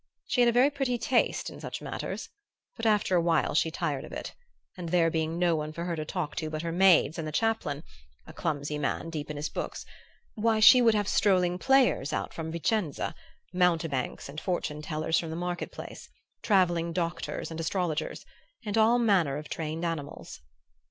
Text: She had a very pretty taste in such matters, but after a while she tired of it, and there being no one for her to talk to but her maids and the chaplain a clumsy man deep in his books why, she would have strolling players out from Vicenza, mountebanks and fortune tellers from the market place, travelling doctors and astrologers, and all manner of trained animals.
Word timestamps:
She 0.25 0.41
had 0.41 0.47
a 0.47 0.51
very 0.51 0.71
pretty 0.71 0.97
taste 0.97 1.51
in 1.51 1.59
such 1.59 1.79
matters, 1.79 2.27
but 2.75 2.87
after 2.87 3.15
a 3.15 3.21
while 3.21 3.53
she 3.53 3.69
tired 3.69 4.03
of 4.03 4.11
it, 4.11 4.33
and 4.75 4.89
there 4.89 5.11
being 5.11 5.37
no 5.37 5.55
one 5.55 5.71
for 5.71 5.83
her 5.85 5.95
to 5.95 6.03
talk 6.05 6.35
to 6.37 6.49
but 6.49 6.63
her 6.63 6.71
maids 6.71 7.19
and 7.19 7.27
the 7.27 7.31
chaplain 7.31 7.83
a 8.25 8.33
clumsy 8.33 8.79
man 8.79 9.11
deep 9.11 9.29
in 9.29 9.37
his 9.37 9.47
books 9.51 9.85
why, 10.33 10.59
she 10.59 10.81
would 10.81 10.95
have 10.95 11.07
strolling 11.07 11.59
players 11.59 12.13
out 12.13 12.33
from 12.33 12.51
Vicenza, 12.51 13.13
mountebanks 13.53 14.27
and 14.27 14.41
fortune 14.41 14.81
tellers 14.81 15.19
from 15.19 15.29
the 15.29 15.35
market 15.35 15.71
place, 15.71 16.09
travelling 16.41 16.93
doctors 16.93 17.51
and 17.51 17.59
astrologers, 17.59 18.25
and 18.65 18.79
all 18.79 18.97
manner 18.97 19.37
of 19.37 19.49
trained 19.49 19.85
animals. 19.85 20.41